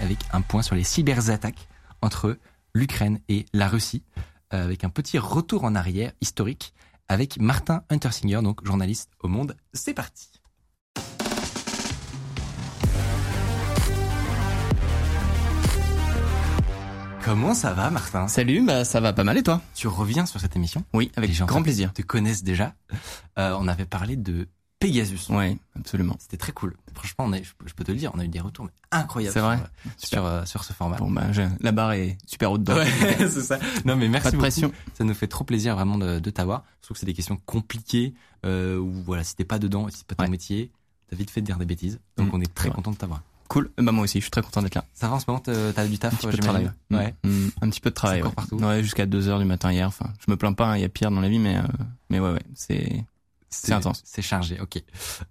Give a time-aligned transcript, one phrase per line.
[0.00, 1.68] Avec un point sur les cyberattaques
[2.02, 2.36] entre
[2.74, 4.02] l'Ukraine et la Russie,
[4.52, 6.74] euh, avec un petit retour en arrière historique
[7.08, 9.56] avec Martin Huntersinger, donc journaliste au Monde.
[9.72, 10.28] C'est parti.
[17.24, 18.26] Comment ça va, Martin?
[18.26, 19.60] Salut, bah ça va pas mal et toi?
[19.74, 20.82] Tu reviens sur cette émission?
[20.94, 21.92] Oui, avec Les gens grand plaisir.
[21.92, 22.74] te connaissent déjà.
[23.38, 24.48] Euh, on avait parlé de
[24.80, 25.26] Pegasus.
[25.30, 26.16] Oui, absolument.
[26.20, 26.76] C'était très cool.
[26.94, 28.64] Franchement, on a, je, peux- je peux te le dire, on a eu des retours
[28.64, 29.32] mais incroyables.
[29.34, 29.58] C'est vrai
[29.96, 30.96] sur, sur, euh, sur ce format.
[30.98, 32.76] Bon bah je- la barre est super haute dedans.
[32.76, 32.86] Ouais,
[33.18, 33.58] c'est ça.
[33.84, 34.42] Non, mais merci Pas de beaucoup.
[34.42, 34.72] pression.
[34.94, 36.64] Ça nous fait trop plaisir vraiment de, de t'avoir.
[36.80, 38.14] Je trouve que c'est des questions compliquées
[38.46, 40.30] euh, où voilà, si t'es pas dedans, et si c'est pas ton Ouais.
[40.30, 40.70] métier,
[41.10, 41.98] t'as vite fait de dire des bêtises.
[42.16, 42.76] Donc Mm, on est très vrai.
[42.76, 43.22] content de t'avoir.
[43.48, 43.70] Cool.
[43.78, 44.84] Bah moi aussi, je suis très content d'être là.
[44.94, 46.70] Ça va en ce moment, t'as du taf, Un petit peu de travail.
[46.90, 47.14] Ouais.
[47.24, 48.22] Mm, un petit peu de travail.
[48.22, 48.30] Ouais.
[48.30, 48.56] partout.
[48.58, 49.88] Ouais, jusqu'à 2 heures du matin hier.
[49.88, 51.62] Enfin, je me plains pas, hein, il y a pire dans la vie, mais euh,
[52.10, 53.04] mais ouais ouais, c'est
[53.50, 54.02] c'est intense.
[54.04, 54.82] C'est chargé, ok.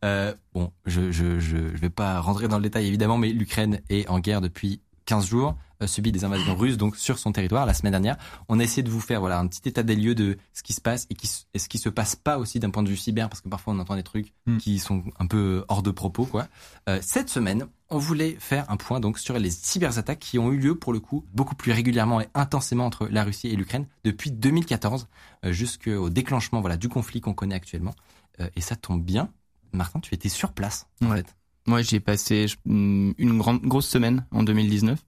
[0.04, 3.82] Euh, bon, je, je, je, je vais pas rentrer dans le détail évidemment, mais l'Ukraine
[3.90, 7.66] est en guerre depuis 15 jours, euh, subit des invasions russes donc sur son territoire
[7.66, 8.18] la semaine dernière.
[8.50, 10.74] On a essayé de vous faire voilà un petit état des lieux de ce qui
[10.74, 12.98] se passe et, qui, et ce qui se passe pas aussi d'un point de vue
[12.98, 14.58] cyber parce que parfois on entend des trucs Mm.
[14.58, 16.48] qui sont un peu hors de propos quoi.
[16.90, 20.58] Euh, cette semaine, on voulait faire un point donc sur les cyberattaques qui ont eu
[20.58, 24.32] lieu pour le coup beaucoup plus régulièrement et intensément entre la Russie et l'Ukraine depuis
[24.32, 25.08] 2014
[25.46, 27.94] euh, jusqu'au déclenchement voilà du conflit qu'on connaît actuellement.
[28.40, 29.30] Euh, et ça tombe bien,
[29.74, 31.18] Martin, tu étais sur place en Ouais.
[31.18, 31.36] fait.
[31.68, 35.00] Moi, j'y ai passé mm, une grande grosse semaine en 2019.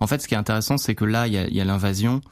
[0.00, 2.22] En fait, ce qui est intéressant, c'est que là, il y a, y a l'invasion,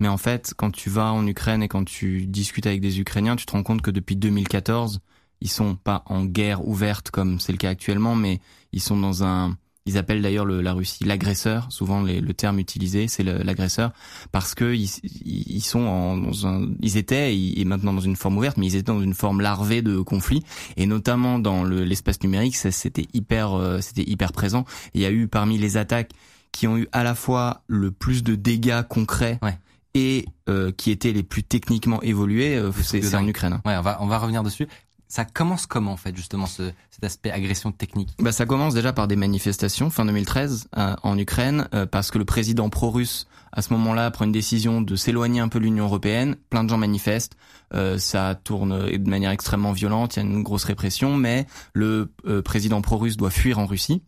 [0.00, 3.36] mais en fait, quand tu vas en Ukraine et quand tu discutes avec des Ukrainiens,
[3.36, 5.00] tu te rends compte que depuis 2014,
[5.40, 8.40] ils sont pas en guerre ouverte comme c'est le cas actuellement, mais
[8.72, 9.56] ils sont dans un
[9.86, 11.66] ils appellent d'ailleurs le- la Russie l'agresseur.
[11.70, 13.92] Souvent, les- le terme utilisé, c'est le- l'agresseur,
[14.32, 14.88] parce que ils,
[15.24, 18.76] ils sont en, dans un, ils étaient et maintenant dans une forme ouverte, mais ils
[18.76, 20.42] étaient dans une forme larvée de conflit
[20.76, 24.64] et notamment dans le- l'espace numérique, ça, c'était hyper, euh, c'était hyper présent.
[24.94, 26.12] Il y a eu parmi les attaques
[26.52, 29.58] qui ont eu à la fois le plus de dégâts concrets Ouais.
[29.94, 33.26] et euh, qui étaient les plus techniquement évolués, euh, c'est en.
[33.26, 33.54] Ukraine.
[33.54, 33.62] hein.
[33.66, 34.66] Ouais, on va on va revenir dessus.
[35.08, 38.10] Ça commence comment en fait justement ce, cet aspect agression technique?
[38.18, 42.18] Bah, ça commence déjà par des manifestations fin 2013 euh, en Ukraine euh, parce que
[42.18, 45.84] le président pro-russe à ce moment-là prend une décision de s'éloigner un peu de l'Union
[45.84, 46.36] européenne.
[46.50, 47.36] Plein de gens manifestent,
[47.72, 52.12] euh, ça tourne de manière extrêmement violente, il y a une grosse répression, mais le
[52.26, 54.02] euh, président pro-russe doit fuir en Russie.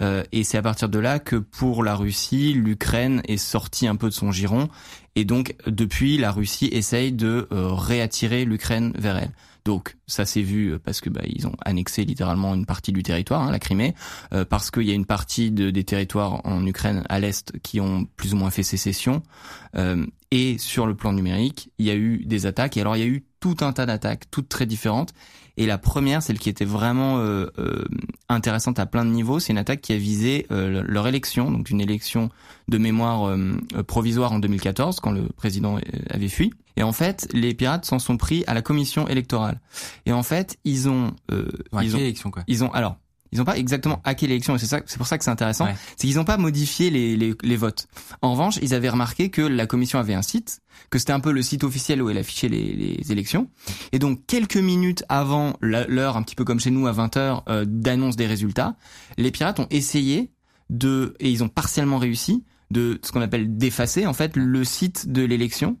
[0.00, 3.96] Euh, et c'est à partir de là que pour la Russie, l'Ukraine est sortie un
[3.96, 4.68] peu de son giron.
[5.16, 9.30] Et donc depuis, la Russie essaye de euh, réattirer l'Ukraine vers elle.
[9.64, 13.02] Donc ça s'est vu euh, parce que bah, ils ont annexé littéralement une partie du
[13.02, 13.94] territoire, hein, la Crimée,
[14.32, 17.80] euh, parce qu'il y a une partie de- des territoires en Ukraine à l'est qui
[17.80, 19.22] ont plus ou moins fait sécession.
[19.76, 22.76] Euh, et sur le plan numérique, il y a eu des attaques.
[22.76, 25.12] Et alors il y a eu tout un tas d'attaques, toutes très différentes.
[25.58, 27.84] Et la première, celle qui était vraiment euh, euh,
[28.30, 31.68] intéressante à plein de niveaux, c'est une attaque qui a visé euh, leur élection, donc
[31.68, 32.30] une élection
[32.68, 36.54] de mémoire euh, euh, provisoire en 2014, quand le président euh, avait fui.
[36.78, 39.60] Et en fait, les pirates s'en sont pris à la commission électorale.
[40.06, 42.44] Et en fait, ils ont, euh, Ouais, ils ont, élection quoi?
[42.46, 42.96] ils ont, alors,
[43.34, 45.66] ils ont pas exactement hacké l'élection, et c'est ça, c'est pour ça que c'est intéressant,
[45.66, 45.74] Ouais.
[45.96, 47.88] c'est qu'ils n'ont pas modifié les, les, les votes.
[48.22, 51.32] En revanche, ils avaient remarqué que la commission avait un site, que c'était un peu
[51.32, 53.50] le site officiel où elle affichait les, les élections.
[53.92, 57.64] Et donc, quelques minutes avant l'heure, un petit peu comme chez nous, à 20h, euh,
[57.66, 58.76] d'annonce des résultats,
[59.18, 60.30] les pirates ont essayé
[60.70, 65.10] de, et ils ont partiellement réussi, de ce qu'on appelle d'effacer, en fait, le site
[65.12, 65.76] de l'élection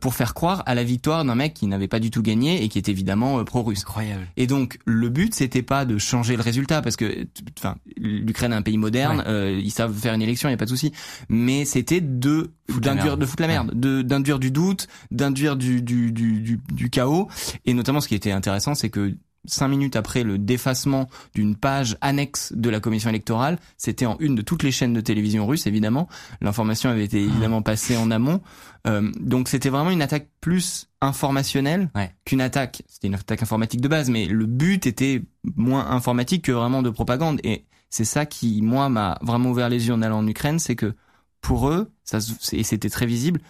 [0.00, 2.68] pour faire croire à la victoire d'un mec qui n'avait pas du tout gagné et
[2.68, 3.80] qui est évidemment euh, pro-russe.
[3.82, 4.26] Incroyable.
[4.36, 7.26] Et donc le but c'était pas de changer le résultat parce que
[7.58, 9.24] enfin l'Ukraine est un pays moderne, Ouais.
[9.26, 10.92] euh, ils savent faire une élection, il y a pas de souci,
[11.28, 13.20] mais c'était de d'induire merde.
[13.20, 17.28] de foutre la merde, de d'induire du doute, d'induire du du, du du du chaos
[17.66, 19.14] et notamment ce qui était intéressant c'est que
[19.46, 24.34] cinq minutes après le défacement d'une page annexe de la commission électorale, c'était en une
[24.34, 26.08] de toutes les chaînes de télévision russes, évidemment.
[26.40, 28.40] L'information avait été évidemment passée en amont.
[28.86, 32.10] Euh, donc c'était vraiment une attaque plus informationnelle Ouais.
[32.24, 32.82] qu'une attaque.
[32.88, 35.22] C'était une attaque informatique de base, mais le but était
[35.56, 37.40] moins informatique que vraiment de propagande.
[37.44, 40.76] Et c'est ça qui, moi, m'a vraiment ouvert les yeux en allant en Ukraine, c'est
[40.76, 40.94] que
[41.40, 42.18] pour eux, ça,
[42.52, 43.40] et c'était très visible,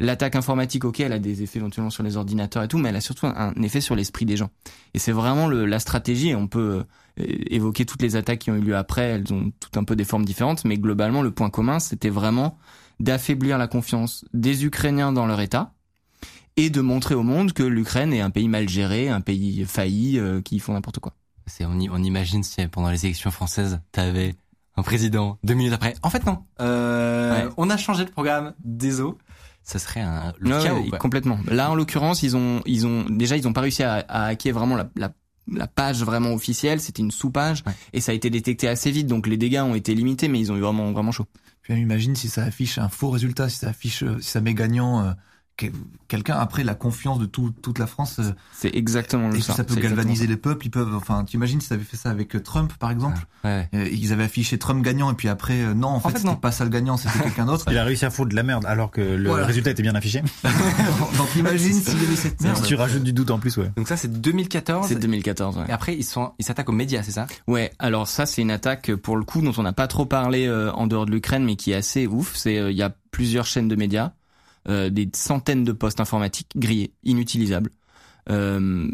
[0.00, 2.96] l'attaque informatique, ok, elle a des effets éventuellement sur les ordinateurs et tout, mais elle
[2.96, 4.50] a surtout un, effet sur l'esprit des gens.
[4.94, 6.34] Et c'est vraiment le, la stratégie.
[6.34, 6.84] On peut
[7.20, 9.02] euh, évoquer toutes les attaques qui ont eu lieu après.
[9.02, 12.58] Elles ont toutes un peu des formes différentes, mais globalement, le point commun, c'était vraiment
[12.98, 15.74] d'affaiblir la confiance des Ukrainiens dans leur État
[16.56, 20.18] et de montrer au monde que l'Ukraine est un pays mal géré, un pays failli,
[20.18, 21.12] euh, qui font n'importe quoi.
[21.46, 24.34] C'est on, on imagine si pendant les élections françaises, t'avais
[24.76, 25.94] un président deux minutes après.
[26.02, 29.18] En fait non, euh, on a changé le programme des eaux.
[29.70, 31.38] Ça serait un le chaos, complètement.
[31.46, 34.52] Là en l'occurrence, ils ont ils ont déjà ils ont pas réussi à, à hacker
[34.52, 35.12] vraiment la, la
[35.52, 39.26] la page vraiment officielle, c'était une sous-page et ça a été détecté assez vite, donc
[39.26, 41.26] les dégâts ont été limités, mais ils ont eu vraiment vraiment chaud.
[41.62, 45.04] Puis imagine si ça affiche un faux résultat, si ça affiche, si ça met gagnant
[45.04, 45.12] euh,
[46.08, 48.18] quelqu'un après la confiance de tout, toute la France.
[48.18, 49.54] Euh, c'est exactement le Et ça.
[49.54, 50.66] ça peut galvaniser les peuples.
[50.66, 53.18] Ils peuvent, enfin, tu imagines si ça avait fait ça avec euh, Trump, par exemple?
[53.44, 56.52] Ah, euh, ils avaient affiché Trump gagnant et puis après, non, en, fait, c'était pas
[56.52, 57.64] ça le gagnant, c'était quelqu'un d'autre.
[57.70, 60.22] Il a réussi à foutre de la merde alors que le résultat était bien affiché.
[61.16, 62.56] Donc imagine s'il y avait cette merde.
[62.56, 63.70] Si tu rajoutes du doute en plus, ouais.
[63.76, 64.88] Donc ça, c'est 2014.
[64.88, 65.58] C'est 2014.
[65.58, 65.64] Ouais.
[65.68, 67.26] Et après, ils sont, ils s'attaquent aux médias, c'est ça?
[67.46, 67.70] Ouais.
[67.78, 70.86] Alors ça, c'est une attaque pour le coup dont on n'a pas trop parlé en
[70.86, 72.34] dehors de l'Ukraine, mais qui est assez ouf.
[72.34, 74.12] C'est il y a plusieurs chaînes de médias
[74.68, 77.70] euh, des centaines de postes informatiques grillés, inutilisables.
[78.28, 78.88] Euh,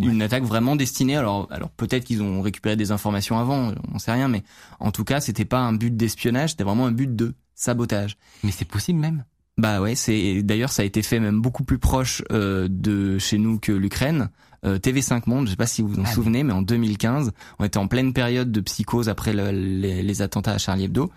[0.00, 1.16] une attaque vraiment destinée.
[1.16, 4.42] Alors, alors peut-être qu'ils ont récupéré des informations avant, on sait rien, mais
[4.78, 8.16] en tout cas, c'était pas un but d'espionnage, c'était vraiment un but de sabotage.
[8.44, 9.24] Mais c'est possible même.
[9.58, 13.38] Bah ouais, c'est d'ailleurs ça a été fait même beaucoup plus proche euh, de chez
[13.38, 14.28] nous que l'Ukraine.
[14.64, 17.32] Euh, TV5 Monde, je sais pas si vous vous en ah souvenez, mais en 2015,
[17.58, 21.10] on était en pleine période de psychose après les, les, attentats à Charlie Hebdo,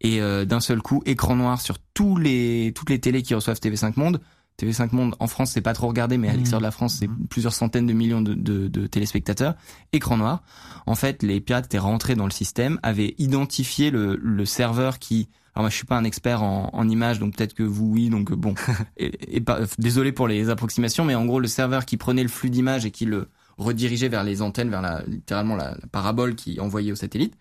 [0.00, 3.58] et euh, d'un seul coup, écran noir sur tous les toutes les télés qui reçoivent
[3.58, 4.20] TV5 Monde.
[4.60, 6.36] TV5 Monde en France, c'est pas trop regardé, mais à mmh.
[6.36, 7.26] l'extérieur de la France, c'est mmh.
[7.30, 9.54] plusieurs centaines de millions de, de, de, téléspectateurs.
[9.92, 10.42] Écran noir.
[10.86, 15.30] En fait, les pirates étaient rentrés dans le système, avaient identifié le, le serveur qui
[15.54, 18.08] alors moi je suis pas un expert en, en images, donc peut-être que vous oui,
[18.08, 18.54] donc bon.
[18.96, 22.50] et, pas, désolé pour les approximations, mais en gros le serveur qui prenait le flux
[22.50, 26.60] d'images et qui le redirigeait vers les antennes, vers la littéralement la, la parabole qui
[26.60, 27.34] envoyait au satellite,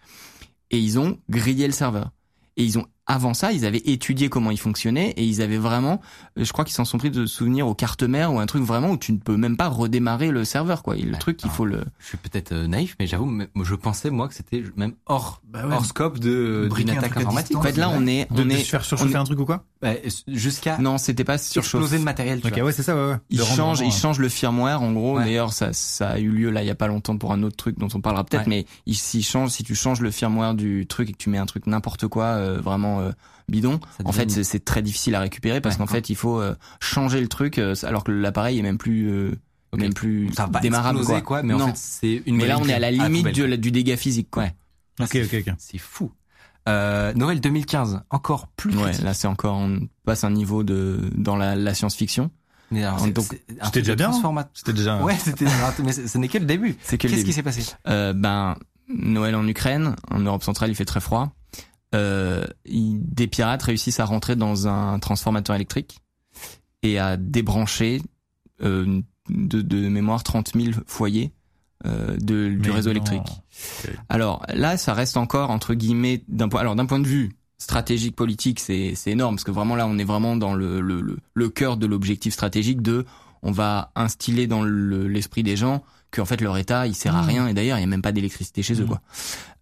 [0.72, 2.12] et ils ont grillé le serveur.
[2.58, 6.00] Et ils ont avant ça, ils avaient étudié comment il fonctionnait et ils avaient vraiment,
[6.38, 8.62] euh, je crois qu'ils s'en sont pris de souvenir aux cartes mères ou un truc
[8.62, 10.96] vraiment où tu ne peux même pas redémarrer le serveur, quoi.
[10.96, 11.84] Le truc, il faut le.
[11.98, 15.64] Je suis peut-être euh, naïf, mais j'avoue, je pensais moi que c'était même hors, bah
[15.72, 17.58] hors scope de d'une attaque informatique.
[17.58, 18.54] En fait, là, on est, on est.
[18.54, 19.94] De se faire surchauffer un truc ou quoi bah,
[20.28, 20.78] Jusqu'à.
[20.78, 21.78] Non, c'était pas surchauffer.
[21.78, 22.42] Exploser le matériel.
[22.46, 23.14] ok, ouais, c'est ça, ouais.
[23.14, 23.18] ouais.
[23.32, 25.18] Ils changent, ils changent le firmware, en gros.
[25.18, 27.58] D'ailleurs, ça, ça a eu lieu là, il y a pas longtemps pour un autre
[27.58, 31.10] truc dont on parlera peut-être, mais s'ils changent, si tu changes le firmware du truc
[31.10, 32.99] et que tu mets un truc n'importe quoi, euh, vraiment
[33.50, 37.22] bidon, en fait, c'est très difficile à récupérer parce qu'en fait, il faut euh, changer
[37.22, 39.32] le truc euh, alors que l'appareil est même plus euh,
[39.78, 40.30] même plus
[40.62, 41.44] démarrable quoi.
[41.44, 43.98] Mais en fait, c'est une Mais là, on est à la limite du, du, dégât
[43.98, 44.46] physique quoi.
[45.00, 45.54] Ok, ok, ok.
[45.58, 46.12] C'est fou.
[46.68, 48.76] Euh, Noël 2015, encore plus.
[48.78, 52.32] Ouais, là c'est encore on passe un niveau de dans la, la science-fiction.
[53.64, 54.12] C'était déjà bien.
[54.54, 55.02] C'était déjà.
[55.02, 55.46] Ouais, c'était.
[55.84, 56.78] mais ce n'est que le début.
[56.84, 57.64] C'est Qu'est-ce qui s'est passé?
[57.88, 58.56] Euh, Ben
[58.90, 61.32] Noël en Ukraine, en Europe centrale, il fait très froid
[61.96, 66.00] euh, des pirates réussissent à rentrer dans un transformateur électrique
[66.84, 68.02] et à débrancher
[68.62, 71.32] euh, de, de, mémoire 30 000 foyers
[71.86, 73.28] euh, de, du réseau électrique.
[74.08, 76.62] Alors là, ça reste encore entre guillemets d'un point.
[76.62, 79.98] Alors d'un point de vue stratégique politique, c'est c'est énorme parce que vraiment là, on
[79.98, 83.06] est vraiment dans le le, le, le cœur de l'objectif stratégique de
[83.42, 87.28] on va instiller dans l'esprit des gens qu'en fait leur état il sert à mmh.
[87.28, 88.88] rien et d'ailleurs il y a même pas d'électricité chez eux mmh.
[88.88, 89.02] quoi.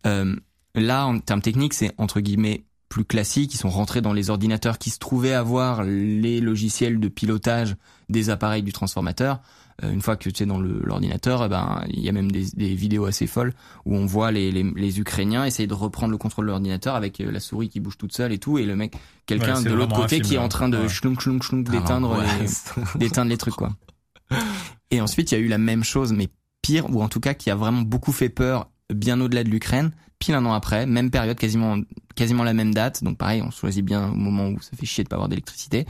[0.06, 0.36] Euh,
[0.76, 3.54] Là, en termes techniques, c'est entre guillemets plus classique.
[3.54, 7.76] Ils sont rentrés dans les ordinateurs qui se trouvaient avoir les logiciels de pilotage
[8.10, 9.42] des appareils du transformateur.
[9.84, 12.48] Euh, une fois que tu es dans l'ordinateur, eh ben il y a même des,
[12.54, 13.54] des, vidéos assez folles
[13.86, 17.22] où on voit les, les, les Ukrainiens essayer de reprendre le contrôle de l'ordinateur avec
[17.22, 18.96] euh, la souris qui bouge toute seule et tout, et le mec,
[19.28, 20.90] quelqu'un de l'autre côté qui est en train de ouais.
[20.90, 22.48] schlunk d'éteindre les,
[23.00, 23.70] d'éteindre les trucs quoi.
[24.90, 26.30] Et ensuite, il y a eu la même chose, mais
[26.62, 29.92] pire, ou en tout cas qui a vraiment beaucoup fait peur bien au-delà de l'Ukraine,
[30.20, 31.78] pile un an après, même période, quasiment
[32.16, 33.04] quasiment la même date.
[33.04, 35.86] Donc pareil, on choisit bien au moment où ça fait chier de pas avoir d'électricité.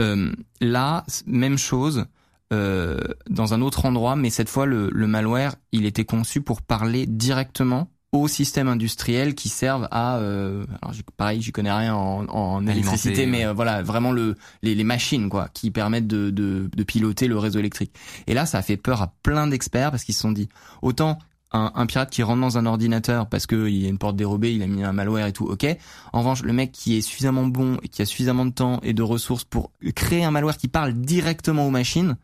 [0.00, 2.06] Euh, là, même chose.
[2.50, 6.62] Euh, dans un autre endroit, mais cette fois le, le, malware, il était conçu pour
[6.62, 12.26] parler directement aux systèmes industriels qui servent à, euh, alors pareil, j'y connais rien en,
[12.28, 16.70] en électricité, mais euh, voilà, vraiment le, les, les, machines quoi, qui permettent de, de,
[16.74, 17.92] de, piloter le réseau électrique.
[18.26, 20.48] Et là, ça a fait peur à plein d'experts parce qu'ils se sont dit,
[20.80, 21.18] autant
[21.52, 24.54] un, un, pirate qui rentre dans un ordinateur parce qu'il y a une porte dérobée,
[24.54, 25.66] il a mis un malware et tout, ok.
[26.12, 28.92] En revanche, le mec qui est suffisamment bon et qui a suffisamment de temps et
[28.92, 32.16] de ressources pour créer un malware qui parle directement aux machines,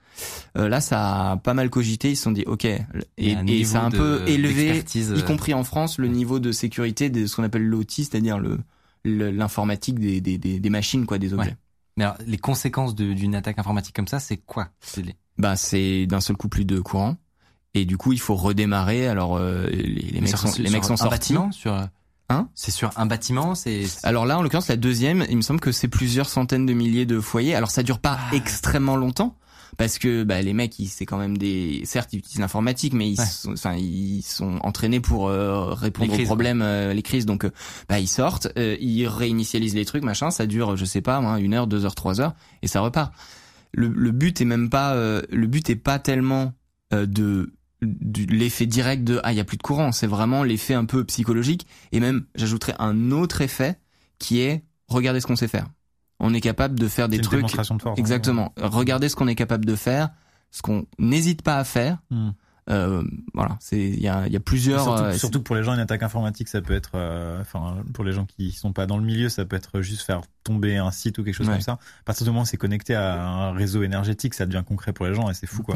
[0.57, 2.11] euh, là, ça a pas mal cogité.
[2.11, 2.85] Ils se sont dit, ok, et,
[3.19, 7.27] et ça a un peu élevé, y compris en France, le niveau de sécurité de
[7.27, 8.59] ce qu'on appelle l'OT, c'est-à-dire le
[9.05, 11.57] l'informatique des, des, des, machines, quoi, des objets.
[11.97, 14.69] Mais alors, les conséquences d'une attaque informatique comme ça, c'est quoi
[15.37, 17.17] Bah, c'est d'un seul coup plus de courant.
[17.75, 19.09] Et du coup, il faut redémarrer.
[19.09, 21.37] Alors, euh, les, les mecs sont, les mecs sont sortis.
[21.51, 21.89] sur
[22.31, 22.49] Hein?
[22.55, 23.85] C'est sur un bâtiment, c'est.
[24.03, 27.05] Alors là, en l'occurrence, la deuxième, il me semble que c'est plusieurs centaines de milliers
[27.05, 27.55] de foyers.
[27.55, 28.35] Alors ça dure pas ah.
[28.35, 29.37] extrêmement longtemps
[29.77, 33.21] parce que bah, les mecs, c'est quand même des, certes, ils utilisent l'informatique, mais ils,
[33.21, 37.27] sont, enfin, ils sont entraînés pour euh, répondre aux problèmes, euh, les crises.
[37.27, 37.51] Donc, euh,
[37.89, 40.31] bah, ils sortent, ils réinitialisent les trucs, machin.
[40.31, 43.13] Ça dure, je sais pas, moi, une heure, deux heures, trois heures, et ça repart.
[43.73, 46.53] Le, le but est même pas, le but est pas tellement
[46.93, 47.53] de
[48.29, 51.05] l'effet direct de ah il y a plus de courant, c'est vraiment l'effet un peu
[51.05, 53.79] psychologique et même j'ajouterais un autre effet
[54.19, 55.67] qui est regardez ce qu'on sait faire.
[56.21, 57.95] On est capable de faire des trucs de force, hein.
[57.97, 58.53] exactement.
[58.57, 60.11] Regardez ce qu'on est capable de faire,
[60.51, 61.99] ce qu'on n'hésite pas à faire.
[62.11, 62.31] Hmm.
[62.71, 63.03] Euh,
[63.35, 64.83] voilà, c'est il y a, y a plusieurs.
[64.83, 68.05] Surtout, euh, surtout, pour les gens, une attaque informatique, ça peut être, euh, enfin, pour
[68.05, 70.91] les gens qui sont pas dans le milieu, ça peut être juste faire tomber un
[70.91, 71.73] site ou quelque chose comme ça.
[71.73, 75.07] À partir du moment où c'est connecté à un réseau énergétique, ça devient concret pour
[75.07, 75.75] les gens et c'est fou quoi.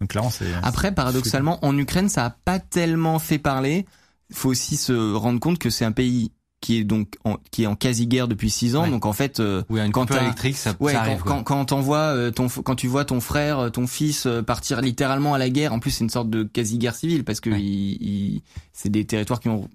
[0.00, 0.46] Donc c'est.
[0.62, 3.86] Après, paradoxalement, en Ukraine, ça a pas tellement fait parler.
[4.30, 6.30] Il faut aussi se rendre compte que c'est un pays
[6.60, 8.88] qui est donc en, qui est en quasi guerre depuis six ans.
[8.88, 11.88] Donc en fait euh, oui, une quand électrique ça, ouais, ça arrive, quand, quand, quand
[11.92, 15.50] euh, ton quand tu vois ton frère euh, ton fils euh, partir littéralement à la
[15.50, 19.04] guerre en plus c'est une sorte de quasi guerre civile parce que il, c'est des
[19.04, 19.68] territoires qui ont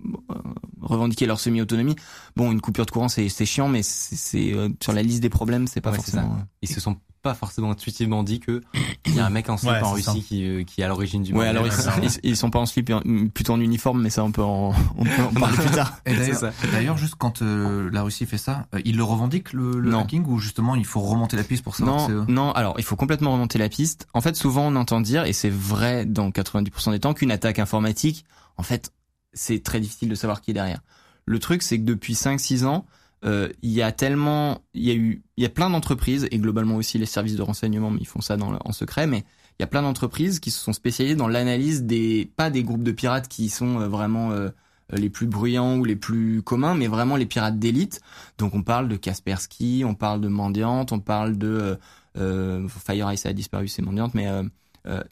[0.82, 1.96] revendiqué leur semi-autonomie.
[2.36, 5.68] Bon une coupure de courant c'est c'est chiant mais c'est sur la liste des problèmes
[5.68, 8.62] c'est pas forcément ils se sont pas forcément intuitivement dit que
[9.06, 11.24] il y a un mec en slip en Russie qui, euh, qui est à l'origine
[11.24, 12.92] du ouais, alors ils, ils, sont pas en slip,
[13.34, 15.98] plutôt en uniforme, mais ça on peut en, on peut en parler plus tard.
[16.72, 20.26] d'ailleurs, juste quand euh, la Russie fait ça, euh, il le revendique le, le hacking
[20.28, 22.52] ou justement il faut remonter la piste pour ça Non, non.
[22.52, 24.08] Alors il faut complètement remonter la piste.
[24.14, 27.58] En fait, souvent on entend dire, et c'est vrai dans 90% des temps, qu'une attaque
[27.58, 28.26] informatique,
[28.58, 28.92] en fait,
[29.32, 30.82] c'est très difficile de savoir qui est derrière.
[31.26, 32.86] Le truc, c'est que depuis 5-6 ans,
[33.26, 36.38] euh, il y a tellement, il y a eu, il y a plein d'entreprises et
[36.40, 39.24] globalement aussi les services de renseignement, mais ils font ça dans, en secret, mais
[39.60, 42.84] il y a plein d'entreprises qui se sont spécialisées dans l'analyse des, pas des groupes
[42.84, 44.50] de pirates qui sont euh, vraiment euh,
[44.92, 48.02] les plus bruyants ou les plus communs, mais vraiment les pirates d'élite.
[48.38, 51.78] Donc on parle de Kaspersky, on parle de Mendiante, on parle de
[52.18, 54.28] euh, FireEye, ça a disparu, c'est Mendiante, mais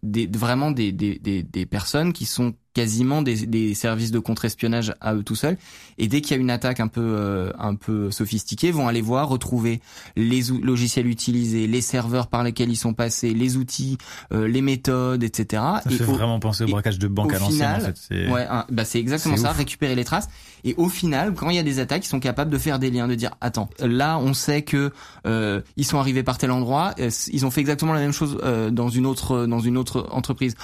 [0.04, 4.94] des, vraiment des, des, des, des personnes qui sont quasiment des, des, services de contre-espionnage
[5.02, 5.58] à eux tout seuls.
[5.98, 9.02] Et dès qu'il y a une attaque un peu euh, un peu sophistiquée, vont aller
[9.02, 9.82] voir, retrouver
[10.16, 13.98] les logiciels utilisés, les serveurs par lesquels ils sont passés, les outils,
[14.34, 15.64] euh, les méthodes, etc.
[15.84, 17.76] Ça fait vraiment penser au braquage de banque à l'ancienne.
[17.76, 20.30] En fait, ouais, bah c'est exactement ça, récupérer les traces.
[20.64, 22.92] Et au final, quand il y a des attaques, ils sont capables de faire des
[22.92, 24.92] liens, de dire attends, là on sait que
[25.26, 26.94] euh, ils sont arrivés par tel endroit,
[27.32, 28.38] ils ont fait exactement la même chose
[28.72, 30.56] dans une autre dans une autre entreprise.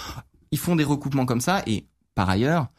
[0.52, 1.86] Ils font des recoupements comme ça et
[2.18, 2.70] par ailleurs,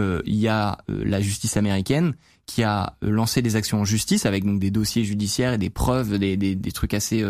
[0.00, 3.84] euh, il y a euh, la justice américaine qui a euh, lancé des actions en
[3.84, 7.24] justice avec donc des dossiers judiciaires et des preuves, des, des, des trucs assez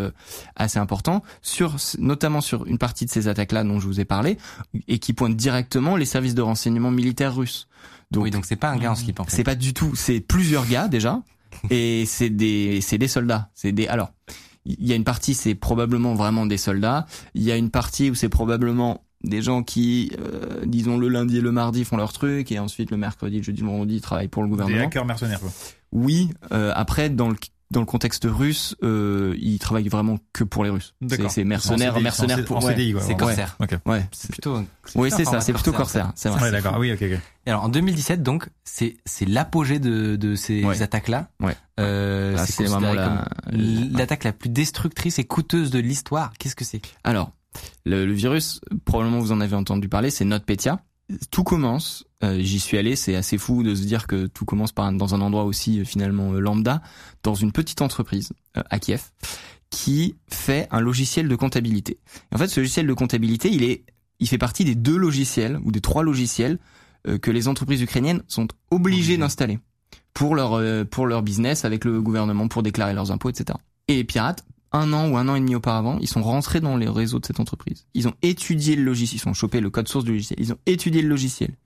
[0.57, 4.39] assez importants sur notamment sur une partie de ces attaques-là dont je vous ai parlé
[4.89, 7.69] et qui pointent directement les services de renseignement militaires russes.
[8.11, 9.37] Donc, oui, donc c'est pas un gars en slip en fait.
[9.37, 11.23] C'est pas du tout, c'est plusieurs gars déjà
[11.71, 14.13] et c'est des c'est des soldats, c'est des alors
[14.65, 18.09] il y a une partie c'est probablement vraiment des soldats, il y a une partie
[18.09, 22.13] où c'est probablement des gens qui, euh, disons le lundi et le mardi font leur
[22.13, 24.79] truc et ensuite le mercredi, le jeudi, le vendredi travaillent pour le gouvernement.
[24.79, 25.41] Des hackers mercenaires.
[25.41, 25.51] Quoi.
[25.93, 27.37] Oui, euh, après dans le
[27.71, 30.95] dans le contexte russe, euh, ils travaillent vraiment que pour les Russes.
[31.29, 32.63] C'est mercenaires, mercenaires pour.
[32.63, 33.57] CDI, c'est corsaire.
[33.61, 33.69] Ouais.
[33.87, 34.09] ouais.
[34.11, 34.65] C'est plutôt.
[34.97, 35.41] Oui, c'est ça.
[35.41, 36.13] C'est plutôt corsaire.
[36.17, 36.43] C'est vrai.
[36.43, 36.77] Ouais, d'accord.
[36.79, 37.19] Oui, ok, ok.
[37.47, 41.29] Et alors en 2017, donc, c'est c'est l'apogée de de ces attaques-là.
[41.41, 41.57] Ouais.
[41.79, 44.31] Euh, c'est vraiment l'attaque la...
[44.31, 46.33] la plus destructrice et coûteuse de l'histoire.
[46.39, 46.83] Qu'est-ce que c'est?
[47.05, 47.33] Alors,
[47.85, 50.83] le, virus, probablement vous en avez entendu parler, c'est NotPetya.
[51.31, 54.71] Tout commence, euh, j'y suis allé, c'est assez fou de se dire que tout commence
[54.71, 56.83] par dans un endroit aussi euh, finalement euh, lambda,
[57.25, 59.11] dans une petite entreprise à Kiev,
[59.71, 61.99] qui fait un logiciel de comptabilité.
[62.33, 63.85] en fait, ce logiciel de comptabilité, il est,
[64.21, 66.59] il fait partie des deux logiciels ou des trois logiciels
[67.23, 69.59] que les entreprises ukrainiennes sont obligées d'installer
[70.13, 73.59] pour leur pour leur business avec le gouvernement pour déclarer leurs impôts, etc.
[73.89, 76.77] Et les pirates un an ou un an et demi auparavant, ils sont rentrés dans
[76.77, 77.87] les réseaux de cette entreprise.
[77.95, 80.59] Ils ont étudié le logiciel, ils ont chopé le code source du logiciel, ils ont
[80.67, 81.57] étudié le logiciel.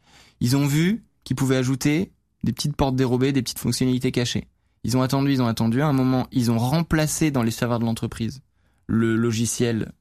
[0.41, 4.49] Ils ont vu qu'ils pouvaient ajouter des petites portes dérobées, des petites fonctionnalités cachées.
[4.85, 5.81] Ils ont attendu, ils ont attendu.
[5.81, 8.43] À un moment, ils ont remplacé dans les serveurs de l'entreprise
[8.87, 9.93] le logiciel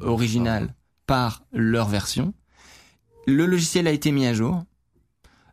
[0.00, 0.74] original
[1.06, 2.32] par leur version.
[3.26, 4.64] Le logiciel a été mis à jour.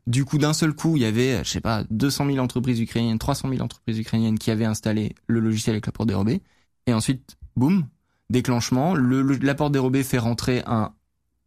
[0.07, 3.19] Du coup, d'un seul coup, il y avait, je sais pas, 200 000 entreprises ukrainiennes,
[3.19, 6.41] 300 000 entreprises ukrainiennes qui avaient installé le logiciel avec la porte dérobée.
[6.88, 7.86] Et ensuite, boum,
[8.29, 10.94] déclenchement, le, la porte dérobée fait rentrer un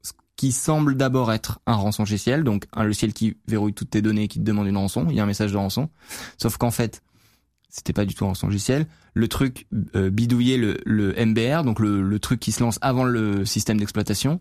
[0.02, 4.02] ce qui semble d'abord être un rançon logiciel, donc un logiciel qui verrouille toutes tes
[4.02, 5.06] données et qui te demande une rançon.
[5.10, 5.90] Il y a un message de rançon.
[6.38, 7.02] Sauf qu'en fait,
[7.68, 8.86] c'était pas du tout un rançon logiciel.
[9.14, 9.66] Le truc
[9.96, 13.78] euh, bidouillait le, le MBR, donc le, le truc qui se lance avant le système
[13.78, 14.40] d'exploitation,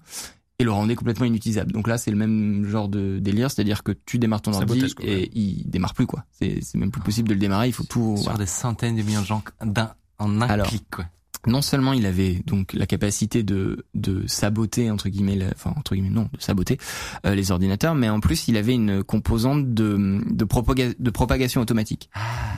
[0.60, 1.72] et le rendait complètement inutilisable.
[1.72, 5.32] Donc là, c'est le même genre de délire, c'est-à-dire que tu démarres ton ordi et
[5.34, 6.26] il démarre plus quoi.
[6.32, 7.68] C'est c'est même plus possible de le démarrer.
[7.68, 8.16] Il faut tout.
[8.18, 8.40] Sur voilà.
[8.40, 11.06] des centaines de millions de gens d'un en un Alors, clic quoi.
[11.48, 15.96] non seulement il avait donc la capacité de de saboter entre guillemets, la- enfin entre
[15.96, 16.78] guillemets non, de saboter
[17.26, 21.62] euh, les ordinateurs, mais en plus il avait une composante de de, propaga- de propagation
[21.62, 22.10] automatique.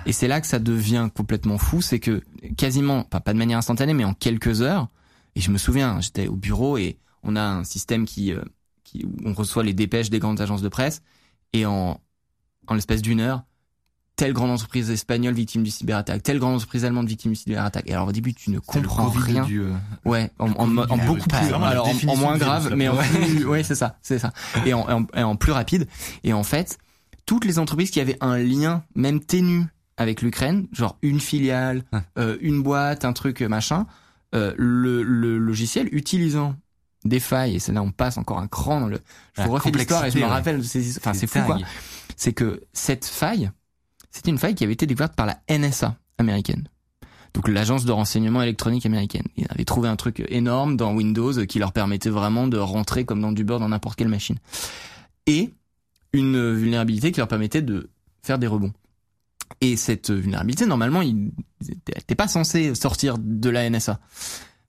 [0.05, 2.21] Et c'est là que ça devient complètement fou, c'est que
[2.57, 4.87] quasiment, pas pas de manière instantanée, mais en quelques heures.
[5.35, 8.41] Et je me souviens, j'étais au bureau et on a un système qui euh,
[8.83, 11.01] qui où on reçoit les dépêches des grandes agences de presse
[11.53, 12.01] et en
[12.67, 13.43] en l'espace d'une heure
[14.21, 17.85] telle grande entreprise espagnole victime du cyberattaque, telle grande entreprise allemande victime du cyberattaque.
[17.89, 19.43] Et alors au début, tu ne comprends rien.
[19.45, 19.71] du, euh,
[20.05, 22.95] Ouais, en, en, en Ah, beaucoup plus, alors en- en, moins grave, mais en
[23.47, 24.31] ouais, c'est ça, c'est ça,
[24.63, 25.87] et en, en, et en plus rapide.
[26.23, 26.77] Et en fait,
[27.25, 29.65] toutes les entreprises qui avaient un lien, même ténu,
[29.97, 31.83] avec l'Ukraine, genre une filiale,
[32.19, 33.87] euh, une boîte, un truc machin,
[34.35, 36.55] euh, le, le logiciel utilisant
[37.05, 38.99] des failles, et c'est là on passe encore un cran dans le.
[39.35, 41.57] Je vous refais l'histoire et je me rappelle, de ces- enfin c'est fou quoi
[42.15, 43.49] c'est que cette faille,
[44.11, 46.67] c'était une faille qui avait été découverte par la NSA américaine.
[47.33, 49.25] Donc l'agence de renseignement électronique américaine.
[49.37, 53.21] Ils avaient trouvé un truc énorme dans Windows qui leur permettait vraiment de rentrer comme
[53.21, 54.37] dans du beurre dans n'importe quelle machine.
[55.27, 55.53] Et
[56.13, 57.89] une vulnérabilité qui leur permettait de
[58.21, 58.73] faire des rebonds.
[59.61, 61.31] Et cette vulnérabilité, normalement, ils
[61.87, 63.99] n'étaient pas censés sortir de la NSA.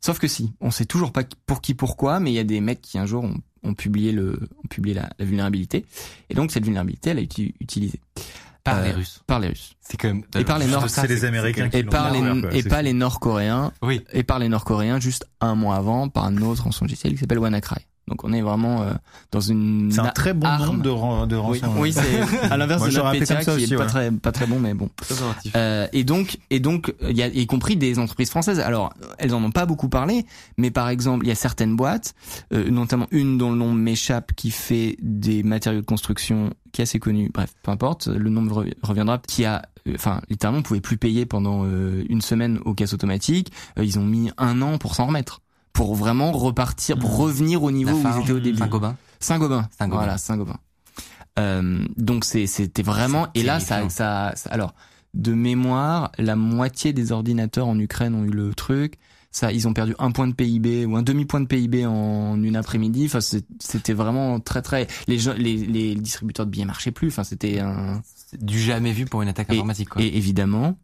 [0.01, 2.61] Sauf que si, on sait toujours pas pour qui, pourquoi, mais il y a des
[2.61, 3.25] mecs qui un jour
[3.63, 5.85] ont publié la, la vulnérabilité.
[6.31, 8.01] Et donc cette vulnérabilité, elle a été utilisée
[8.65, 9.21] par Euh, les Russes.
[9.27, 9.75] par les Russes.
[9.81, 12.21] C'est quand même Et par les Nord- ça, c'est les Américains qui Et par les,
[12.21, 14.03] quoi, et pas les Nord-Coréens, Oui.
[14.13, 17.39] et par les Nord-Coréens juste un mois avant par un autre rançon logiciel qui s'appelle
[17.41, 17.85] WannaCry.
[18.09, 18.93] Donc on est vraiment euh,
[19.31, 20.77] dans une C'est un très bon arme.
[20.79, 21.75] nom de, ran- de Oui, rançon.
[21.81, 23.89] oui, c'est à l'inverse de NotPetya qui aussi, est pas ouais.
[23.89, 24.91] très pas très bon mais bon.
[25.57, 28.59] Euh, et donc et donc il y a y compris des entreprises françaises.
[28.61, 32.15] Alors elles en ont pas beaucoup parlé, mais par exemple il y a certaines boîtes,
[32.53, 36.85] euh, notamment une dont le nom m'échappe qui fait des matériaux de construction qui est
[36.85, 37.31] assez connue.
[37.33, 38.47] Bref, peu importe, le nom
[38.83, 39.19] reviendra.
[39.19, 42.95] Qui a euh, enfin littéralement on pouvait plus payer pendant euh, une semaine aux caisses
[42.95, 43.53] automatiques.
[43.79, 45.41] Euh, ils ont mis un an pour s'en remettre,
[45.73, 48.59] pour vraiment repartir, pour revenir au niveau où ils étaient au début.
[48.59, 48.97] Saint-Gobain.
[49.21, 49.69] Saint-Gobain.
[49.79, 49.99] Saint-Gobain.
[50.03, 50.59] Voilà, Saint-Gobain.
[51.39, 54.75] Euh, donc c'était vraiment et là ça, ça ça- alors
[55.15, 58.99] de mémoire la moitié des ordinateurs en Ukraine ont eu le truc
[59.31, 62.43] ça ils ont perdu un point de PIB ou un demi point de PIB en
[62.43, 66.93] une après-midi enfin c'était vraiment très très les gens les, les distributeurs de billets marchaient
[66.93, 68.03] plus enfin c'était un
[68.39, 70.03] Du jamais vu pour une attaque informatique quoi.
[70.03, 70.77] et évidemment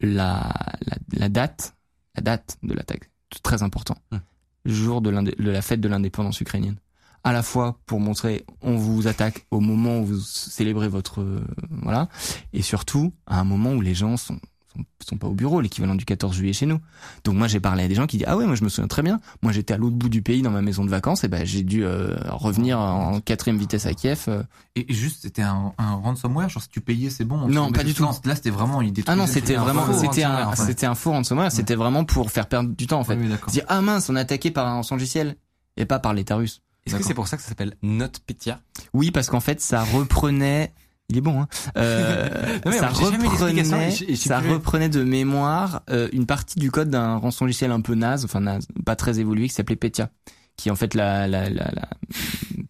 [0.00, 0.52] la,
[0.84, 1.76] la la date
[2.16, 3.08] la date de l'attaque
[3.44, 4.18] très important Hum.
[4.64, 6.76] Jour de, la fête de l'indépendance ukrainienne.
[7.24, 11.46] À la fois pour montrer on vous attaque au moment où vous célébrez votre euh,
[11.70, 12.08] voilà
[12.52, 14.40] et surtout à un moment où les gens sont
[14.76, 16.78] sont, sont pas au bureau l'équivalent du 14 juillet chez nous
[17.24, 18.88] donc moi j'ai parlé à des gens qui disent ah ouais moi je me souviens
[18.88, 21.28] très bien moi j'étais à l'autre bout du pays dans ma maison de vacances et
[21.28, 24.42] ben j'ai dû euh, revenir en quatrième vitesse à Kiev euh.
[24.74, 27.40] Et et juste, c'était un, un ransomware, genre si tu payais, c'est bon.
[27.42, 28.04] on Non, pas du tout.
[28.24, 29.04] Là, c'était vraiment, détruisait.
[29.06, 32.46] ah non c'était vraiment c'était ransomware, un c'était un faux ransomware c'était vraiment pour faire
[32.48, 33.50] perdre du temps en fait d'accord.
[33.50, 35.36] dire ah mince on est attaqué par un rançon logiciel
[35.76, 38.60] et pas par l'État russe Est-ce que c'est pour ça que ça s'appelle NotPetya
[38.94, 40.72] Oui, parce qu'en fait, ça reprenait.
[41.12, 41.48] Il est bon, hein.
[41.76, 47.44] Euh, Non, ça reprenait, ça reprenait de mémoire euh, une partie du code d'un rançon
[47.44, 50.08] logiciel un peu naze, enfin naze, pas très évolué, qui s'appelait Petya,
[50.56, 51.88] qui est en fait la la la, la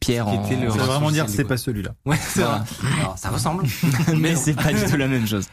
[0.00, 0.44] pierre Qui en.
[0.44, 1.94] était le Ça vraiment dire c'est pas celui-là.
[2.04, 2.64] Ouais, c'est Voilà.
[2.80, 2.88] vrai.
[3.00, 3.64] Alors, ça ressemble.
[4.18, 5.46] mais c'est pas du tout la même chose.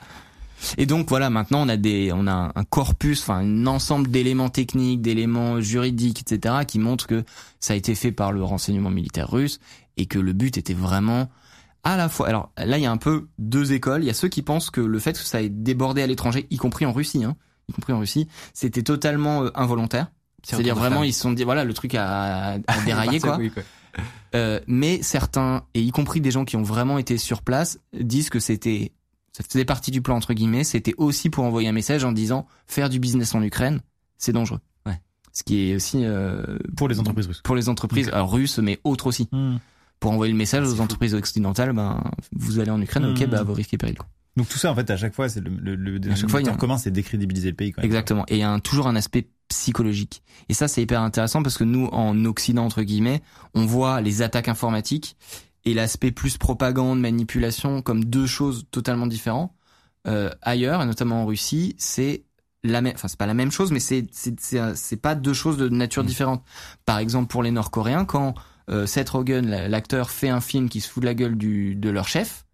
[0.78, 4.10] Et donc voilà, maintenant on a des, on a un- un corpus, enfin un ensemble
[4.10, 7.23] d'éléments techniques, d'éléments juridiques, etc., qui montrent que
[7.62, 9.60] ça a été fait par le renseignement militaire russe
[9.95, 11.30] et que le but était vraiment
[11.83, 12.27] à la fois.
[12.27, 14.03] Alors là, il y a un peu deux écoles.
[14.03, 16.47] Il y a ceux qui pensent que le fait que ça ait débordé à l'étranger,
[16.49, 17.35] y compris en Russie, hein,
[17.67, 20.07] y compris en Russie, c'était totalement euh, involontaire.
[20.43, 23.37] C'est-à-dire vraiment, ils se sont dit, voilà, le truc a, a déraillé quoi.
[23.37, 23.63] Oui, quoi.
[24.35, 28.29] Euh, mais certains, et y compris des gens qui ont vraiment été sur place, disent
[28.29, 28.93] que c'était,
[29.33, 32.47] ça faisait partie du plan entre guillemets, c'était aussi pour envoyer un message en disant
[32.67, 33.81] faire du business en Ukraine,
[34.17, 34.59] c'est dangereux.
[34.85, 35.01] Ouais.
[35.33, 37.41] Ce qui est aussi euh, Pour les entreprises russes.
[37.43, 39.57] pour les entreprises alors, russes, mais autres aussi, Hmm.
[39.99, 43.29] Pour envoyer le message aux entreprises occidentales, ben vous allez en Ukraine, ok, Hmm.
[43.29, 43.97] bah vous risquez péril.
[43.97, 44.07] quoi.
[44.38, 46.39] Donc tout ça, en fait, à chaque fois, c'est le, le, le À chaque fois,
[46.39, 47.71] il y a dénominateur un- commun, c'est décrédibiliser le pays.
[47.73, 47.85] Quand même.
[47.89, 48.23] Exactement.
[48.29, 50.21] Et il y a un- toujours un aspect psychologique.
[50.47, 53.21] Et ça, c'est hyper intéressant parce que nous, en Occident, entre guillemets,
[53.55, 55.17] on voit les attaques informatiques
[55.65, 59.51] et l'aspect plus propagande, manipulation comme deux choses totalement différentes.
[60.07, 62.23] Euh, ailleurs, et notamment en Russie, c'est
[62.63, 64.35] la même, enfin c'est pas la même chose, mais c'est c'est
[64.75, 66.43] c'est pas deux choses de nature différente.
[66.85, 68.33] Par exemple, pour les Nord-Coréens, quand
[68.86, 71.89] Seth Rogen, la- l'acteur, fait un film qui se fout de la gueule du de
[71.89, 72.45] leur chef,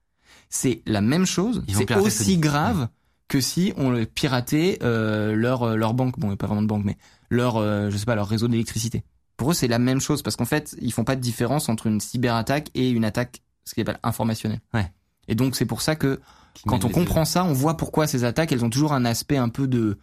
[0.49, 1.63] c'est la même chose.
[1.79, 2.87] C'est aussi grave
[3.27, 6.97] que si on piratait euh, leur leur banque, bon, pas vraiment de banque, mais
[7.29, 7.55] leur
[7.89, 9.03] je sais pas leur réseau d'électricité.
[9.37, 11.87] Pour eux, c'est la même chose parce qu'en fait, ils font pas de différence entre
[11.87, 14.61] une cyberattaque et une attaque, ce qu'on appelle informationnelle.
[14.73, 14.89] Ouais.
[15.27, 16.21] Et donc c'est pour ça que
[16.67, 19.49] quand on comprend ça, on voit pourquoi ces attaques, elles ont toujours un aspect un
[19.49, 19.97] peu de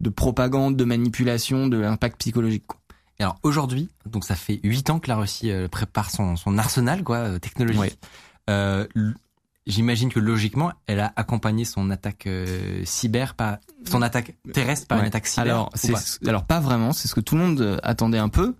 [0.00, 2.64] de propagande, de manipulation, de l'impact psychologique.
[2.68, 2.78] Quoi.
[3.20, 6.56] Et alors aujourd'hui, donc ça fait huit ans que la Russie euh, prépare son, son
[6.56, 7.98] arsenal quoi euh, technologique.
[8.48, 8.86] Euh,
[9.66, 14.98] J'imagine que logiquement, elle a accompagné son attaque euh, cyber, pas son attaque terrestre, pas
[14.98, 15.44] une attaque cyber.
[15.44, 15.92] Alors, c'est,
[16.26, 16.92] alors pas vraiment.
[16.92, 18.54] C'est ce que tout le monde attendait un peu.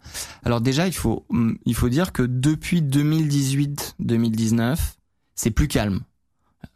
[0.45, 1.25] Alors déjà, il faut
[1.65, 4.77] il faut dire que depuis 2018-2019,
[5.35, 6.01] c'est plus calme.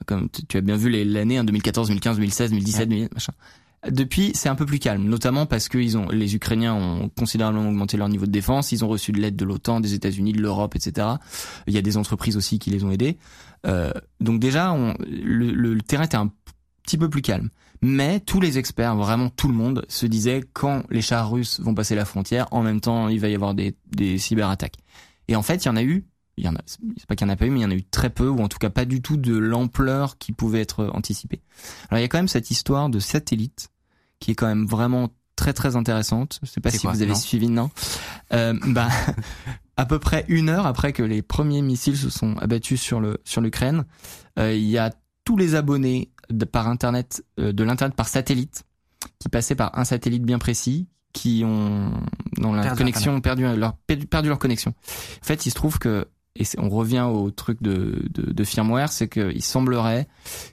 [0.06, 3.32] Comme tu as bien vu l'année, hein, 2014, 2015, 2016, 2017, machin.
[3.88, 7.68] Depuis, c'est un peu plus calme, notamment parce que ils ont, les Ukrainiens ont considérablement
[7.68, 8.70] augmenté leur niveau de défense.
[8.70, 11.08] Ils ont reçu de l'aide de l'OTAN, des États-Unis, de l'Europe, etc.
[11.66, 13.18] Il y a des entreprises aussi qui les ont aidés.
[13.66, 16.30] Euh, donc déjà, on, le, le, terrain était un
[16.84, 17.50] petit peu plus calme.
[17.80, 21.74] Mais tous les experts, vraiment tout le monde, se disait quand les chars russes vont
[21.74, 24.76] passer la frontière, en même temps, il va y avoir des, des cyberattaques.
[25.26, 26.04] Et en fait, il y en a eu.
[26.38, 27.66] Il y en a, c'est pas qu'il y en a pas eu, mais il y
[27.66, 30.32] en a eu très peu, ou en tout cas pas du tout de l'ampleur qui
[30.32, 31.42] pouvait être anticipée.
[31.90, 33.68] Alors il y a quand même cette histoire de satellite
[34.22, 36.38] qui est quand même vraiment très très intéressante.
[36.42, 37.70] Je sais pas si vous avez suivi, non
[38.32, 38.88] euh, Bah,
[39.76, 43.18] à peu près une heure après que les premiers missiles se sont abattus sur le
[43.24, 43.84] sur l'Ukraine,
[44.38, 44.92] euh, il y a
[45.24, 48.62] tous les abonnés de, par internet euh, de l'internet par satellite
[49.18, 51.92] qui passaient par un satellite bien précis qui ont
[52.38, 54.70] dans la connexion perdu leur perdu leur connexion.
[54.70, 58.90] En fait, il se trouve que et on revient au truc de, de, de firmware,
[58.90, 60.08] c'est qu'il semblerait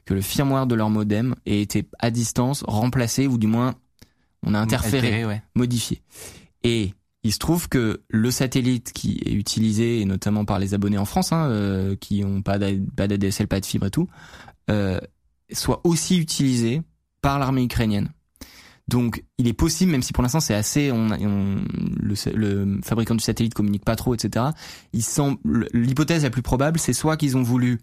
[0.05, 3.75] que le firmware de leur modem ait été à distance remplacé ou du moins
[4.43, 6.01] on a interféré, modifié.
[6.63, 10.97] Et il se trouve que le satellite qui est utilisé, et notamment par les abonnés
[10.97, 14.07] en France, hein, euh, qui ont pas d'ADSL, pas de fibre et tout,
[14.69, 14.99] euh,
[15.51, 16.81] soit aussi utilisé
[17.21, 18.09] par l'armée ukrainienne.
[18.89, 23.85] Donc, il est possible, même si pour l'instant c'est assez, le, fabricant du satellite communique
[23.85, 24.47] pas trop, etc.
[25.73, 27.79] L'hypothèse la plus probable, c'est soit qu'ils ont voulu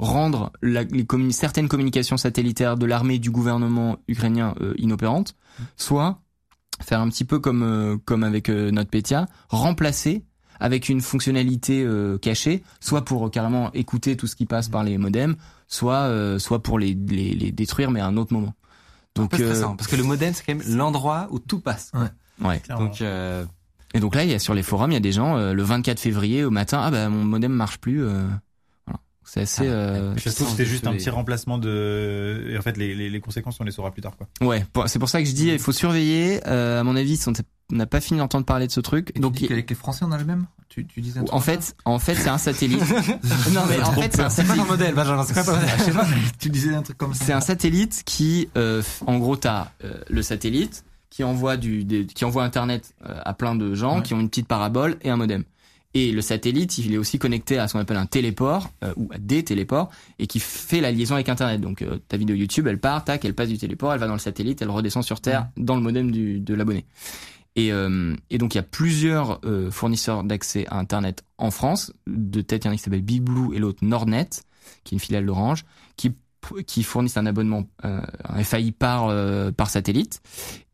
[0.00, 0.84] rendre les
[1.30, 5.34] certaines communications satellitaires de l'armée du gouvernement ukrainien euh, inopérantes,
[5.76, 6.20] soit
[6.82, 10.24] faire un petit peu comme euh, avec euh, NotPetya, remplacer
[10.60, 14.98] avec une fonctionnalité euh, cachée, soit pour carrément écouter tout ce qui passe par les
[14.98, 15.36] modems,
[15.68, 18.54] soit soit pour les, les détruire mais à un autre moment.
[19.18, 19.30] Donc
[19.76, 21.92] parce que le modem c'est quand même l'endroit où tout passe.
[21.94, 22.48] Ouais.
[22.48, 22.62] ouais.
[22.68, 23.02] Donc
[23.94, 25.62] et donc là il y a sur les forums il y a des gens le
[25.62, 28.04] 24 février au matin ah bah mon modem marche plus
[29.28, 29.68] c'est assez.
[29.68, 32.46] Ah, euh, je trouve que c'était juste un petit remplacement de.
[32.48, 34.26] Et en fait, les, les, les, conséquences, on les saura plus tard, quoi.
[34.40, 36.40] Ouais, c'est pour ça que je dis, il faut surveiller.
[36.46, 39.12] Euh, à mon avis, on n'a pas fini d'entendre parler de ce truc.
[39.14, 40.46] Et Donc, tu dis les Français, on a le même.
[40.70, 41.20] Tu, tu disais.
[41.30, 42.80] en fait, en fait, c'est un satellite.
[43.52, 44.30] non, mais en fait, c'est un satellite.
[44.30, 45.24] C'est pas un modèle, Benjamin.
[45.24, 45.70] C'est pas un modèle.
[45.78, 46.06] Je sais pas.
[46.38, 47.24] tu disais un truc comme ça.
[47.24, 52.06] C'est un satellite qui, euh, en gros, t'as euh, le satellite qui envoie du, des,
[52.06, 55.16] qui envoie Internet euh, à plein de gens qui ont une petite parabole et un
[55.16, 55.44] modem.
[56.00, 59.08] Et le satellite, il est aussi connecté à ce qu'on appelle un téléport euh, ou
[59.12, 61.60] à des téléports et qui fait la liaison avec Internet.
[61.60, 64.12] Donc euh, ta vidéo YouTube, elle part, tac, elle passe du téléport, elle va dans
[64.12, 66.84] le satellite, elle redescend sur Terre dans le modem du, de l'abonné.
[67.56, 69.40] Et, euh, et, donc il y a plusieurs
[69.72, 71.92] fournisseurs d'accès à Internet en France.
[72.06, 74.28] De tête, il y en a qui s'appelle Big Blue et l'autre Nordnet,
[74.84, 75.64] qui est une filiale d'Orange,
[75.96, 76.12] qui
[76.68, 79.12] qui fournissent un abonnement un FAI par
[79.54, 80.22] par satellite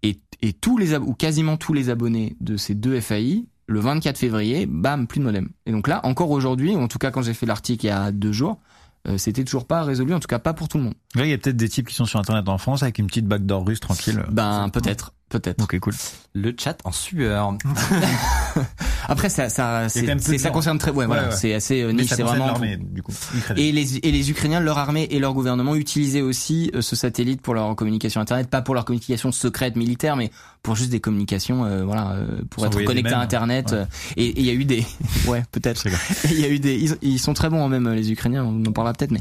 [0.03, 4.19] et, et tous les ou quasiment tous les abonnés de ces deux FAI le 24
[4.19, 5.49] février, bam, plus de modem.
[5.67, 8.13] Et donc là, encore aujourd'hui, en tout cas quand j'ai fait l'article il y a
[8.13, 8.59] deux jours,
[9.07, 10.95] euh, c'était toujours pas résolu, en tout cas pas pour tout le monde.
[11.15, 13.07] Là, il y a peut-être des types qui sont sur Internet en France avec une
[13.07, 14.25] petite backdoor russe tranquille.
[14.31, 15.63] Ben peut-être, peut-être.
[15.63, 15.95] Ok, cool.
[16.35, 17.57] Le chat en sueur.
[19.09, 22.59] Après, ça, ça, c'est, ça concerne très, ouais, voilà, c'est assez euh, niche, c'est vraiment.
[22.59, 23.13] Du coup,
[23.57, 27.41] et les, et les Ukrainiens, leur armée et leur gouvernement utilisaient aussi euh, ce satellite
[27.41, 30.31] pour leur communication internet, pas pour leur communication secrète militaire, mais
[30.65, 33.75] pour juste des communications, euh, voilà, euh, pour être connecté à Internet.
[33.75, 33.85] Euh,
[34.17, 34.83] et il y a eu des,
[35.29, 35.87] ouais, peut-être.
[36.25, 38.73] Il y a eu des, ils, sont très bons en même les Ukrainiens, on en
[38.73, 39.21] parlera peut-être, mais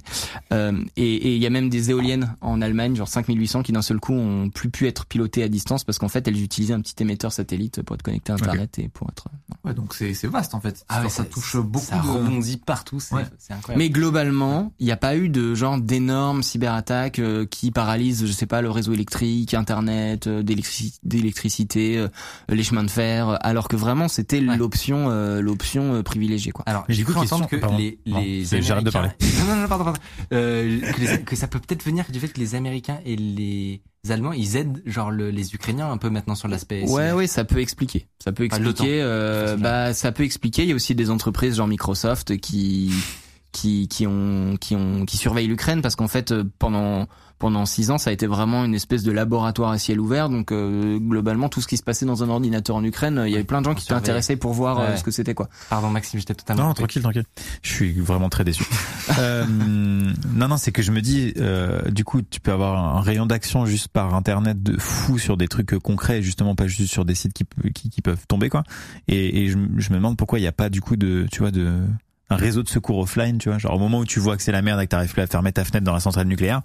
[0.96, 4.13] et il y a même des éoliennes en Allemagne, genre 5800, qui d'un seul coup
[4.13, 7.34] ont plus pu être pilotées à distance parce qu'en fait elles utilisaient un petit émetteur
[7.34, 9.28] satellite pour être connecté à Internet et pour être.
[9.65, 10.86] Ouais, donc c'est c'est vaste en fait.
[10.90, 11.86] Ah ouais, ça, touche beaucoup.
[11.86, 13.16] Ça rebondit partout, c'est
[13.54, 13.78] incroyable.
[13.78, 18.46] Mais globalement, il n'y a pas eu de genre d'énormes cyberattaques qui paralysent, je sais
[18.46, 21.00] pas, le réseau électrique, Internet, d'électricité
[21.34, 22.08] l'électricité, euh,
[22.50, 26.64] les chemins de fer, alors que vraiment c'était l'option euh, l'option euh, privilégiée quoi.
[26.68, 29.10] Alors j'ai cru entendre que les les j'arrête de parler.
[29.48, 30.00] non non, pardon pardon.
[30.30, 34.58] que, que, ça peut peut-être venir du fait que les Américains et les Allemands, ils
[34.58, 36.84] aident genre les Ukrainiens un peu maintenant sur l'aspect.
[36.89, 38.08] Ouais, ouais, ça peut expliquer.
[38.22, 39.02] Ça peut expliquer.
[39.60, 40.63] bah, ça peut expliquer.
[40.63, 42.92] Il y a aussi des entreprises genre Microsoft qui
[43.54, 47.08] qui qui ont qui ont qui surveillent l'Ukraine parce qu'en fait pendant
[47.44, 50.30] pendant six ans, ça a été vraiment une espèce de laboratoire à ciel ouvert.
[50.30, 53.36] Donc euh, globalement, tout ce qui se passait dans un ordinateur en Ukraine, il y
[53.36, 55.50] avait plein de gens qui étaient intéressés pour voir euh, ce que c'était quoi.
[55.70, 56.68] Pardon Maxime, j'étais totalement.
[56.68, 57.26] Non, tranquille, tranquille.
[57.62, 58.63] Je suis vraiment très déçu.
[59.20, 63.02] euh, non, non, c'est que je me dis, euh, du coup, tu peux avoir un
[63.02, 67.04] rayon d'action juste par internet de fou sur des trucs concrets, justement pas juste sur
[67.04, 68.63] des sites qui, qui, qui peuvent tomber quoi.
[69.10, 71.39] Et, et je, je me demande pourquoi il n'y a pas du coup de, tu
[71.39, 71.82] vois, de
[72.30, 73.58] un réseau de secours offline, tu vois.
[73.58, 75.28] Genre au moment où tu vois que c'est la merde et que t'arrives plus à
[75.28, 76.62] fermer ta fenêtre dans la centrale nucléaire,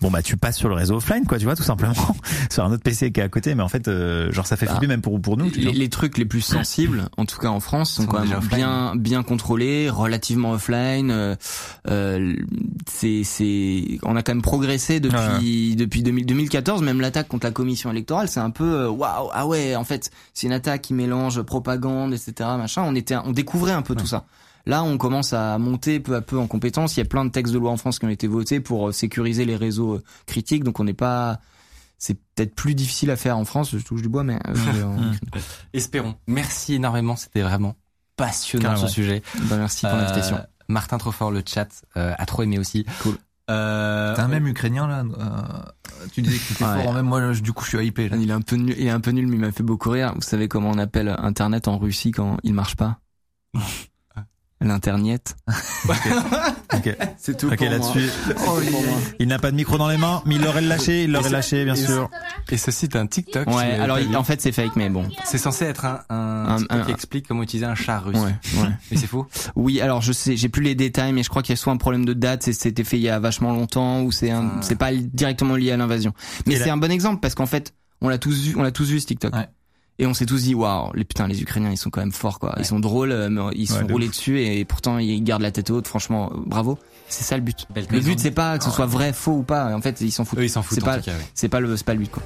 [0.00, 1.94] bon bah tu passes sur le réseau offline, quoi, tu vois, tout simplement,
[2.50, 3.54] sur un autre PC qui est à côté.
[3.54, 4.88] Mais en fait, euh, genre ça fait flipper ah.
[4.88, 5.50] même pour pour nous.
[5.56, 8.94] Les, les, trucs les plus sensibles, en tout cas en France, sont, quand même bien
[8.96, 11.10] bien contrôlés, relativement offline.
[11.10, 11.34] Euh,
[11.88, 12.34] euh,
[12.90, 16.82] c'est c'est, on a quand même progressé depuis depuis 2014.
[16.82, 20.46] Même l'attaque contre la commission électorale, c'est un peu waouh ah ouais, en fait c'est
[20.46, 22.32] une attaque qui mélange propagande, etc.
[22.56, 22.84] Machin.
[22.86, 24.24] On était on découvrait un peu tout ça.
[24.66, 26.96] Là, on commence à monter peu à peu en compétence.
[26.96, 28.88] Il y a plein de textes de loi en France qui ont été votés pour
[28.88, 30.64] euh, sécuriser les réseaux euh, critiques.
[30.64, 31.40] Donc, on n'est pas
[31.98, 35.12] c'est peut-être plus difficile à faire en France, je touche du bois, mais euh,
[35.72, 36.16] espérons.
[36.26, 37.76] Merci énormément, c'était vraiment
[38.16, 39.22] passionnant ce sujet.
[39.44, 40.38] Bah, merci pour l'invitation.
[40.68, 42.84] Martin Trofort, le chat a trop aimé aussi.
[43.02, 43.16] Cool.
[43.50, 45.04] Euh, T'as un même ukrainien là.
[46.12, 46.92] tu disais que c'était fort.
[46.92, 48.10] Même moi, du coup, je suis hypé.
[48.18, 48.74] Il est un peu nul.
[48.78, 50.12] Il est un peu nul, mais il m'a fait beaucoup rire.
[50.14, 52.98] Vous savez comment on appelle Internet en Russie quand il marche pas?
[54.64, 55.36] L'internet.
[57.18, 57.48] C'est tout.
[57.52, 58.10] Ok, là-dessus.
[58.48, 58.58] Oh,
[59.18, 61.64] il n'a pas de micro dans les mains, mais il l'aurait lâché, il l'aurait lâché,
[61.64, 62.10] bien sûr.
[62.50, 63.46] Et ceci est un TikTok.
[63.48, 65.08] Ouais, alors en fait c'est fake, mais bon.
[65.24, 68.16] C'est censé être un, un, TikTok qui explique comment utiliser un chat russe.
[68.16, 68.68] Ouais, ouais.
[68.90, 69.26] Mais c'est faux.
[69.54, 71.72] Oui, alors je sais, j'ai plus les détails, mais je crois qu'il y a soit
[71.72, 74.58] un problème de date, c'était fait il y a vachement longtemps, ou c'est un, ah.
[74.62, 76.12] c'est pas directement lié à l'invasion.
[76.46, 78.88] Mais c'est un bon exemple parce qu'en fait, on l'a tous vu, on l'a tous
[78.90, 79.34] vu ce TikTok.
[79.34, 79.48] Ouais.
[79.98, 82.40] Et on s'est tous dit waouh, les putain les Ukrainiens ils sont quand même forts
[82.40, 82.54] quoi.
[82.58, 85.70] Ils sont drôles, euh, mais ils sont roulés dessus et pourtant ils gardent la tête
[85.70, 85.86] haute.
[85.86, 86.78] Franchement, euh, bravo.
[87.08, 87.66] C'est ça le but.
[87.74, 89.74] le but c'est pas que ce soit vrai, faux ou pas.
[89.74, 90.40] En fait, ils s'en foutent.
[90.40, 90.78] Eux, ils s'en foutent.
[90.78, 90.98] C'est pas,
[91.34, 92.22] c'est pas le, c'est pas le but quoi.